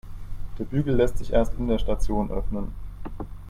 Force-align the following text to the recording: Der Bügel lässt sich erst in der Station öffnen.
Der 0.57 0.63
Bügel 0.63 0.95
lässt 0.95 1.19
sich 1.19 1.31
erst 1.31 1.53
in 1.59 1.67
der 1.67 1.77
Station 1.77 2.31
öffnen. 2.31 2.73